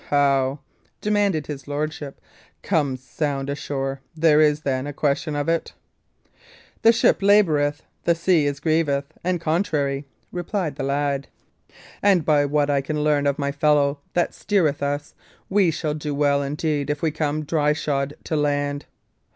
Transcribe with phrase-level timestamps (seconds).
[0.09, 0.61] "How!"
[0.99, 2.19] demanded his lordship.
[2.63, 4.01] "Come sound ashore?
[4.17, 5.73] There is, then, a question of it?"
[6.81, 11.27] "The ship laboureth the sea is grievous and contrary," replied the lad;
[12.01, 15.13] "and by what I can learn of my fellow that steereth us,
[15.49, 18.85] we shall do well, indeed, if we come dryshod to land."